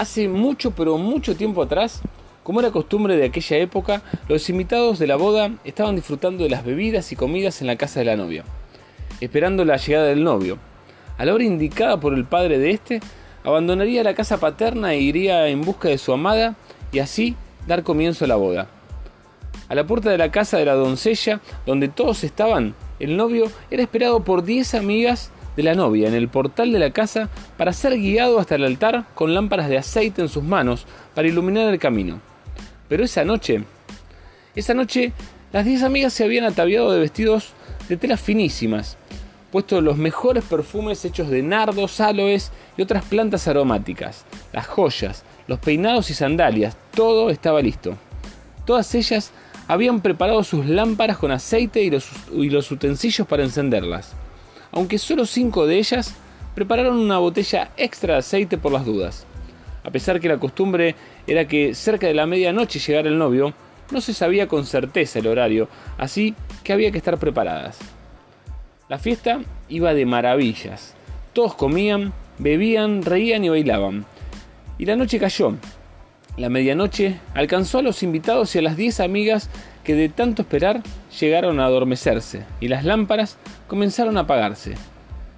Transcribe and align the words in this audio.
Hace 0.00 0.30
mucho, 0.30 0.70
pero 0.70 0.96
mucho 0.96 1.36
tiempo 1.36 1.60
atrás, 1.60 2.00
como 2.42 2.60
era 2.60 2.70
costumbre 2.70 3.18
de 3.18 3.26
aquella 3.26 3.58
época, 3.58 4.00
los 4.28 4.48
invitados 4.48 4.98
de 4.98 5.06
la 5.06 5.16
boda 5.16 5.52
estaban 5.62 5.94
disfrutando 5.94 6.42
de 6.42 6.48
las 6.48 6.64
bebidas 6.64 7.12
y 7.12 7.16
comidas 7.16 7.60
en 7.60 7.66
la 7.66 7.76
casa 7.76 8.00
de 8.00 8.06
la 8.06 8.16
novia, 8.16 8.42
esperando 9.20 9.62
la 9.62 9.76
llegada 9.76 10.06
del 10.06 10.24
novio. 10.24 10.56
A 11.18 11.26
la 11.26 11.34
hora 11.34 11.44
indicada 11.44 12.00
por 12.00 12.14
el 12.14 12.24
padre 12.24 12.58
de 12.58 12.70
este, 12.70 13.00
abandonaría 13.44 14.02
la 14.02 14.14
casa 14.14 14.40
paterna 14.40 14.94
e 14.94 15.00
iría 15.00 15.48
en 15.48 15.60
busca 15.60 15.90
de 15.90 15.98
su 15.98 16.14
amada 16.14 16.56
y 16.92 17.00
así 17.00 17.36
dar 17.66 17.82
comienzo 17.82 18.24
a 18.24 18.28
la 18.28 18.36
boda. 18.36 18.68
A 19.68 19.74
la 19.74 19.86
puerta 19.86 20.08
de 20.08 20.16
la 20.16 20.32
casa 20.32 20.56
de 20.56 20.64
la 20.64 20.76
doncella, 20.76 21.42
donde 21.66 21.88
todos 21.88 22.24
estaban, 22.24 22.74
el 23.00 23.18
novio 23.18 23.52
era 23.70 23.82
esperado 23.82 24.24
por 24.24 24.44
diez 24.44 24.74
amigas 24.74 25.30
de 25.56 25.62
la 25.62 25.74
novia 25.74 26.08
en 26.08 26.14
el 26.14 26.28
portal 26.28 26.72
de 26.72 26.78
la 26.78 26.90
casa 26.90 27.28
para 27.56 27.72
ser 27.72 27.98
guiado 27.98 28.38
hasta 28.38 28.54
el 28.54 28.64
altar 28.64 29.04
con 29.14 29.34
lámparas 29.34 29.68
de 29.68 29.78
aceite 29.78 30.22
en 30.22 30.28
sus 30.28 30.42
manos 30.42 30.86
para 31.14 31.28
iluminar 31.28 31.72
el 31.72 31.78
camino. 31.78 32.20
Pero 32.88 33.04
esa 33.04 33.24
noche, 33.24 33.64
esa 34.54 34.74
noche, 34.74 35.12
las 35.52 35.64
diez 35.64 35.82
amigas 35.82 36.12
se 36.12 36.24
habían 36.24 36.44
ataviado 36.44 36.92
de 36.92 37.00
vestidos 37.00 37.52
de 37.88 37.96
telas 37.96 38.20
finísimas, 38.20 38.96
puesto 39.50 39.80
los 39.80 39.96
mejores 39.96 40.44
perfumes 40.44 41.04
hechos 41.04 41.28
de 41.28 41.42
nardos, 41.42 42.00
aloes 42.00 42.52
y 42.76 42.82
otras 42.82 43.04
plantas 43.04 43.48
aromáticas, 43.48 44.24
las 44.52 44.66
joyas, 44.66 45.24
los 45.48 45.58
peinados 45.58 46.10
y 46.10 46.14
sandalias, 46.14 46.76
todo 46.94 47.30
estaba 47.30 47.60
listo. 47.60 47.96
Todas 48.64 48.94
ellas 48.94 49.32
habían 49.66 50.00
preparado 50.00 50.44
sus 50.44 50.66
lámparas 50.66 51.18
con 51.18 51.32
aceite 51.32 51.82
y 51.82 51.90
los, 51.90 52.08
y 52.32 52.50
los 52.50 52.70
utensilios 52.70 53.26
para 53.26 53.42
encenderlas 53.42 54.14
aunque 54.72 54.98
solo 54.98 55.26
cinco 55.26 55.66
de 55.66 55.78
ellas 55.78 56.14
prepararon 56.54 56.98
una 56.98 57.18
botella 57.18 57.70
extra 57.76 58.14
de 58.14 58.20
aceite 58.20 58.58
por 58.58 58.72
las 58.72 58.84
dudas. 58.84 59.26
A 59.84 59.90
pesar 59.90 60.20
que 60.20 60.28
la 60.28 60.38
costumbre 60.38 60.94
era 61.26 61.46
que 61.48 61.74
cerca 61.74 62.06
de 62.06 62.14
la 62.14 62.26
medianoche 62.26 62.78
llegara 62.78 63.08
el 63.08 63.18
novio, 63.18 63.54
no 63.90 64.00
se 64.00 64.14
sabía 64.14 64.46
con 64.46 64.66
certeza 64.66 65.18
el 65.18 65.26
horario, 65.26 65.68
así 65.98 66.34
que 66.62 66.72
había 66.72 66.90
que 66.90 66.98
estar 66.98 67.18
preparadas. 67.18 67.78
La 68.88 68.98
fiesta 68.98 69.40
iba 69.68 69.94
de 69.94 70.06
maravillas. 70.06 70.94
Todos 71.32 71.54
comían, 71.54 72.12
bebían, 72.38 73.02
reían 73.02 73.44
y 73.44 73.48
bailaban. 73.48 74.04
Y 74.78 74.84
la 74.84 74.96
noche 74.96 75.18
cayó. 75.18 75.54
La 76.40 76.48
medianoche 76.48 77.20
alcanzó 77.34 77.80
a 77.80 77.82
los 77.82 78.02
invitados 78.02 78.54
y 78.54 78.60
a 78.60 78.62
las 78.62 78.74
diez 78.74 79.00
amigas 79.00 79.50
que 79.84 79.94
de 79.94 80.08
tanto 80.08 80.40
esperar 80.40 80.82
llegaron 81.20 81.60
a 81.60 81.66
adormecerse 81.66 82.46
y 82.60 82.68
las 82.68 82.82
lámparas 82.82 83.36
comenzaron 83.68 84.16
a 84.16 84.20
apagarse. 84.20 84.74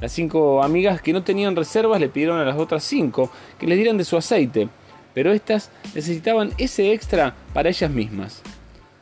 Las 0.00 0.12
cinco 0.12 0.62
amigas 0.62 1.02
que 1.02 1.12
no 1.12 1.22
tenían 1.22 1.54
reservas 1.54 2.00
le 2.00 2.08
pidieron 2.08 2.38
a 2.40 2.46
las 2.46 2.56
otras 2.56 2.82
cinco 2.82 3.30
que 3.58 3.66
les 3.66 3.76
dieran 3.76 3.98
de 3.98 4.06
su 4.06 4.16
aceite, 4.16 4.70
pero 5.12 5.34
éstas 5.34 5.70
necesitaban 5.94 6.52
ese 6.56 6.94
extra 6.94 7.34
para 7.52 7.68
ellas 7.68 7.90
mismas. 7.90 8.40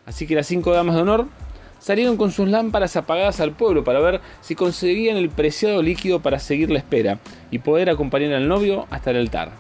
Así 0.05 0.27
que 0.27 0.35
las 0.35 0.49
cinco 0.49 0.73
damas 0.73 0.97
de 0.97 1.03
honor 1.03 1.29
salieron 1.79 2.17
con 2.17 2.33
sus 2.33 2.49
lámparas 2.49 2.97
apagadas 2.97 3.39
al 3.39 3.53
pueblo 3.53 3.85
para 3.85 4.01
ver 4.01 4.21
si 4.41 4.57
conseguían 4.57 5.17
el 5.17 5.31
preciado 5.31 5.81
líquido 5.81 6.21
para 6.21 6.41
seguir 6.41 6.73
la 6.73 6.79
espera 6.81 7.21
y 7.53 7.61
poder 7.61 7.89
acompañar 7.89 8.33
al 8.33 8.49
novio 8.49 8.89
hasta 8.91 9.13
el 9.13 9.19
altar. 9.19 9.53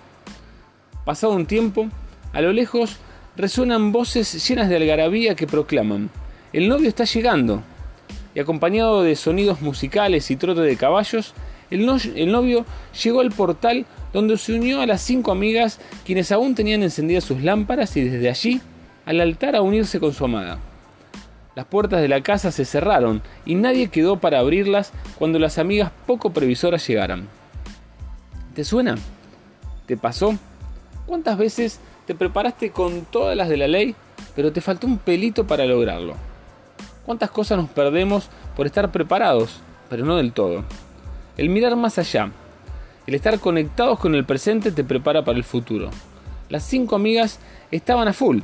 Pasado 1.05 1.35
un 1.35 1.47
tiempo, 1.47 1.91
a 2.35 2.41
lo 2.41 2.53
lejos 2.53 2.97
resuenan 3.37 3.93
voces 3.93 4.47
llenas 4.49 4.69
de 4.69 4.77
algarabía 4.77 5.35
que 5.35 5.47
proclaman, 5.47 6.11
el 6.53 6.69
novio 6.69 6.89
está 6.89 7.05
llegando. 7.05 7.63
Y 8.35 8.41
acompañado 8.41 9.03
de 9.03 9.15
sonidos 9.17 9.63
musicales 9.63 10.31
y 10.31 10.37
trote 10.37 10.61
de 10.61 10.77
caballos, 10.77 11.33
el, 11.71 11.87
novio 11.87 12.67
llegó 13.03 13.21
al 13.21 13.31
portal 13.31 13.87
donde 14.13 14.37
se 14.37 14.55
unió 14.55 14.81
a 14.81 14.87
las 14.87 15.01
cinco 15.01 15.33
amigas 15.33 15.81
quienes 16.05 16.31
aún 16.33 16.55
tenían 16.55 16.83
encendidas 16.83 17.25
sus 17.25 17.43
lámparas 17.43 17.97
y 17.97 18.03
desde 18.03 18.29
allí 18.29 18.61
al 19.07 19.21
altar 19.21 19.57
a 19.57 19.63
unirse 19.63 20.01
con 20.01 20.13
su 20.13 20.25
amada. 20.25 20.59
Las 21.55 21.67
puertas 21.67 22.01
de 22.01 22.09
la 22.09 22.21
casa 22.23 22.51
se 22.51 22.65
cerraron 22.65 23.23
y 23.45 23.55
nadie 23.55 23.89
quedó 23.89 24.19
para 24.19 24.41
abrirlas 24.41 24.93
cuando 25.19 25.39
las 25.39 25.59
amigas 25.59 25.93
poco 26.07 26.33
previsoras 26.33 26.87
llegaran. 26.87 27.29
¿Te 28.55 28.65
suena? 28.65 28.97
¿Te 29.87 29.97
pasó? 29.97 30.37
¿Cuántas 31.07 31.39
veces 31.39 31.81
te 32.07 32.15
preparaste 32.15 32.71
con 32.71 33.03
todas 33.07 33.37
las 33.37 33.49
de 33.49 33.57
la 33.57 33.69
ley, 33.69 33.95
pero 34.35 34.53
te 34.53 34.61
faltó 34.61 34.87
un 34.87 34.99
pelito 34.99 35.47
para 35.47 35.65
lograrlo. 35.65 36.15
¿Cuántas 37.05 37.31
cosas 37.31 37.59
nos 37.59 37.69
perdemos 37.71 38.29
por 38.57 38.67
estar 38.67 38.91
preparados, 38.91 39.61
pero 39.89 40.05
no 40.05 40.17
del 40.17 40.33
todo? 40.33 40.65
El 41.37 41.49
mirar 41.49 41.77
más 41.77 41.99
allá, 41.99 42.31
el 43.07 43.15
estar 43.15 43.39
conectados 43.39 43.99
con 43.99 44.15
el 44.15 44.25
presente 44.25 44.73
te 44.73 44.85
prepara 44.85 45.25
para 45.25 45.37
el 45.37 45.45
futuro. 45.45 45.91
Las 46.49 46.65
cinco 46.65 46.97
amigas 46.97 47.41
estaban 47.71 48.09
a 48.09 48.13
full. 48.13 48.41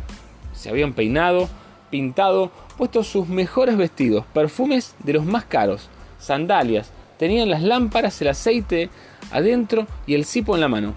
Se 0.53 0.69
habían 0.69 0.93
peinado, 0.93 1.49
pintado, 1.91 2.51
puesto 2.77 3.03
sus 3.03 3.29
mejores 3.29 3.77
vestidos, 3.77 4.25
perfumes 4.33 4.95
de 5.01 5.15
los 5.15 5.25
más 5.25 5.45
caros, 5.45 5.89
sandalias, 6.19 6.91
tenían 7.19 7.51
las 7.51 7.63
lámparas, 7.63 8.21
el 8.23 8.29
aceite 8.29 8.91
adentro 9.31 9.87
y 10.07 10.15
el 10.15 10.25
cipo 10.25 10.55
en 10.55 10.61
la 10.61 10.69
mano. 10.69 10.95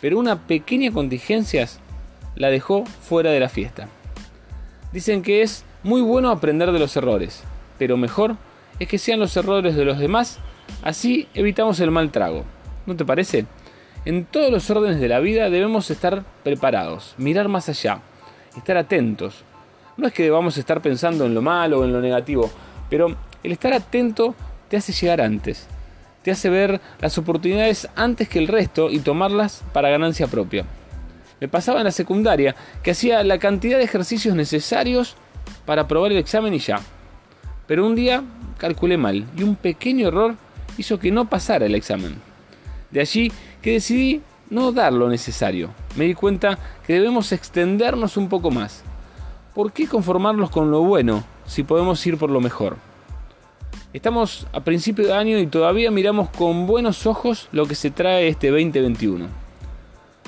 Pero 0.00 0.18
una 0.18 0.46
pequeña 0.46 0.90
contingencia 0.90 1.68
la 2.36 2.50
dejó 2.50 2.84
fuera 2.84 3.30
de 3.30 3.40
la 3.40 3.48
fiesta. 3.48 3.88
Dicen 4.92 5.22
que 5.22 5.42
es 5.42 5.64
muy 5.82 6.00
bueno 6.00 6.30
aprender 6.30 6.72
de 6.72 6.78
los 6.78 6.96
errores, 6.96 7.42
pero 7.78 7.96
mejor 7.96 8.36
es 8.78 8.88
que 8.88 8.98
sean 8.98 9.20
los 9.20 9.36
errores 9.36 9.74
de 9.74 9.84
los 9.84 9.98
demás, 9.98 10.38
así 10.82 11.28
evitamos 11.34 11.80
el 11.80 11.90
mal 11.90 12.10
trago. 12.10 12.44
¿No 12.86 12.96
te 12.96 13.04
parece? 13.04 13.46
En 14.04 14.24
todos 14.24 14.50
los 14.50 14.68
órdenes 14.70 15.00
de 15.00 15.08
la 15.08 15.20
vida 15.20 15.50
debemos 15.50 15.90
estar 15.90 16.24
preparados, 16.42 17.14
mirar 17.18 17.48
más 17.48 17.68
allá, 17.68 18.00
estar 18.56 18.76
atentos. 18.76 19.44
No 19.96 20.08
es 20.08 20.12
que 20.12 20.24
debamos 20.24 20.56
estar 20.58 20.82
pensando 20.82 21.26
en 21.26 21.34
lo 21.34 21.42
malo 21.42 21.80
o 21.80 21.84
en 21.84 21.92
lo 21.92 22.00
negativo, 22.00 22.50
pero 22.90 23.14
el 23.42 23.52
estar 23.52 23.72
atento 23.72 24.34
te 24.68 24.76
hace 24.76 24.92
llegar 24.92 25.20
antes, 25.20 25.68
te 26.22 26.30
hace 26.30 26.48
ver 26.48 26.80
las 27.00 27.16
oportunidades 27.18 27.88
antes 27.94 28.28
que 28.28 28.38
el 28.38 28.48
resto 28.48 28.90
y 28.90 28.98
tomarlas 29.00 29.62
para 29.72 29.90
ganancia 29.90 30.26
propia. 30.26 30.64
Me 31.42 31.48
pasaba 31.48 31.80
en 31.80 31.84
la 31.86 31.90
secundaria 31.90 32.54
que 32.84 32.92
hacía 32.92 33.24
la 33.24 33.36
cantidad 33.36 33.76
de 33.76 33.82
ejercicios 33.82 34.36
necesarios 34.36 35.16
para 35.66 35.82
aprobar 35.82 36.12
el 36.12 36.18
examen 36.18 36.54
y 36.54 36.60
ya. 36.60 36.78
Pero 37.66 37.84
un 37.84 37.96
día 37.96 38.22
calculé 38.58 38.96
mal 38.96 39.26
y 39.36 39.42
un 39.42 39.56
pequeño 39.56 40.06
error 40.06 40.36
hizo 40.78 41.00
que 41.00 41.10
no 41.10 41.28
pasara 41.28 41.66
el 41.66 41.74
examen. 41.74 42.14
De 42.92 43.00
allí 43.00 43.32
que 43.60 43.72
decidí 43.72 44.22
no 44.50 44.70
dar 44.70 44.92
lo 44.92 45.08
necesario. 45.08 45.70
Me 45.96 46.04
di 46.04 46.14
cuenta 46.14 46.60
que 46.86 46.92
debemos 46.92 47.32
extendernos 47.32 48.16
un 48.16 48.28
poco 48.28 48.52
más. 48.52 48.84
¿Por 49.52 49.72
qué 49.72 49.88
conformarnos 49.88 50.48
con 50.48 50.70
lo 50.70 50.82
bueno 50.82 51.24
si 51.44 51.64
podemos 51.64 52.06
ir 52.06 52.18
por 52.18 52.30
lo 52.30 52.40
mejor? 52.40 52.76
Estamos 53.92 54.46
a 54.52 54.60
principio 54.60 55.08
de 55.08 55.14
año 55.14 55.38
y 55.40 55.48
todavía 55.48 55.90
miramos 55.90 56.30
con 56.30 56.68
buenos 56.68 57.04
ojos 57.04 57.48
lo 57.50 57.66
que 57.66 57.74
se 57.74 57.90
trae 57.90 58.28
este 58.28 58.50
2021. 58.50 59.26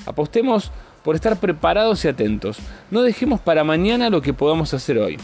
Apostemos 0.06 0.72
por 1.04 1.14
estar 1.14 1.38
preparados 1.38 2.04
y 2.04 2.08
atentos. 2.08 2.58
No 2.90 3.02
dejemos 3.02 3.38
para 3.38 3.62
mañana 3.62 4.10
lo 4.10 4.22
que 4.22 4.32
podamos 4.32 4.72
hacer 4.74 4.98
hoy. 4.98 5.18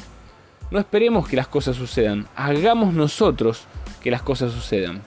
No 0.70 0.78
esperemos 0.78 1.26
que 1.26 1.36
las 1.36 1.48
cosas 1.48 1.74
sucedan, 1.74 2.28
hagamos 2.36 2.94
nosotros 2.94 3.64
que 4.00 4.10
las 4.10 4.22
cosas 4.22 4.52
sucedan. 4.52 5.02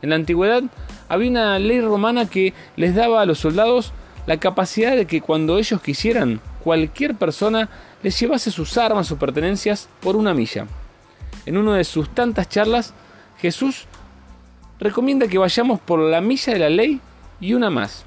En 0.00 0.10
la 0.10 0.16
antigüedad 0.16 0.62
había 1.08 1.30
una 1.30 1.58
ley 1.58 1.80
romana 1.80 2.30
que 2.30 2.54
les 2.76 2.94
daba 2.94 3.20
a 3.20 3.26
los 3.26 3.40
soldados 3.40 3.92
la 4.26 4.38
capacidad 4.38 4.96
de 4.96 5.06
que 5.06 5.20
cuando 5.20 5.58
ellos 5.58 5.82
quisieran, 5.82 6.40
cualquier 6.62 7.16
persona 7.16 7.68
les 8.02 8.18
llevase 8.18 8.50
sus 8.50 8.78
armas 8.78 9.10
o 9.10 9.18
pertenencias 9.18 9.88
por 10.00 10.16
una 10.16 10.32
milla. 10.32 10.66
En 11.44 11.58
una 11.58 11.76
de 11.76 11.84
sus 11.84 12.08
tantas 12.08 12.48
charlas, 12.48 12.94
Jesús 13.38 13.86
recomienda 14.78 15.26
que 15.26 15.38
vayamos 15.38 15.80
por 15.80 15.98
la 15.98 16.20
milla 16.20 16.52
de 16.52 16.58
la 16.60 16.70
ley 16.70 17.00
y 17.40 17.54
una 17.54 17.68
más 17.68 18.06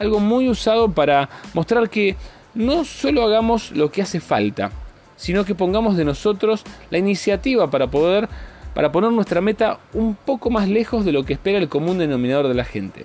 algo 0.00 0.18
muy 0.18 0.48
usado 0.48 0.90
para 0.90 1.28
mostrar 1.52 1.88
que 1.88 2.16
no 2.54 2.84
solo 2.84 3.22
hagamos 3.22 3.70
lo 3.72 3.92
que 3.92 4.02
hace 4.02 4.18
falta, 4.18 4.72
sino 5.16 5.44
que 5.44 5.54
pongamos 5.54 5.96
de 5.96 6.06
nosotros 6.06 6.64
la 6.90 6.98
iniciativa 6.98 7.70
para 7.70 7.86
poder 7.86 8.28
para 8.74 8.92
poner 8.92 9.12
nuestra 9.12 9.40
meta 9.40 9.78
un 9.92 10.14
poco 10.14 10.48
más 10.48 10.68
lejos 10.68 11.04
de 11.04 11.12
lo 11.12 11.24
que 11.24 11.34
espera 11.34 11.58
el 11.58 11.68
común 11.68 11.98
denominador 11.98 12.48
de 12.48 12.54
la 12.54 12.64
gente. 12.64 13.04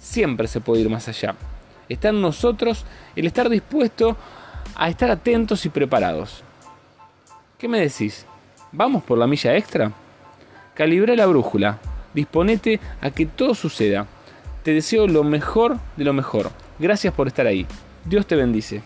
Siempre 0.00 0.48
se 0.48 0.60
puede 0.60 0.82
ir 0.82 0.90
más 0.90 1.06
allá. 1.06 1.34
Está 1.88 2.08
en 2.08 2.20
nosotros 2.20 2.84
el 3.14 3.26
estar 3.26 3.48
dispuesto 3.48 4.16
a 4.74 4.88
estar 4.88 5.10
atentos 5.10 5.64
y 5.66 5.68
preparados. 5.68 6.42
¿Qué 7.58 7.68
me 7.68 7.78
decís? 7.78 8.26
¿Vamos 8.72 9.04
por 9.04 9.18
la 9.18 9.26
milla 9.26 9.54
extra? 9.54 9.92
Calibré 10.74 11.14
la 11.14 11.26
brújula. 11.26 11.78
Disponete 12.14 12.80
a 13.00 13.10
que 13.10 13.26
todo 13.26 13.54
suceda. 13.54 14.06
Te 14.66 14.72
deseo 14.72 15.06
lo 15.06 15.22
mejor 15.22 15.78
de 15.96 16.02
lo 16.02 16.12
mejor. 16.12 16.50
Gracias 16.80 17.14
por 17.14 17.28
estar 17.28 17.46
ahí. 17.46 17.64
Dios 18.04 18.26
te 18.26 18.34
bendice. 18.34 18.82